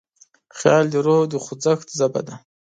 [0.57, 2.35] خیال د روح د خوځښت ژبه ده.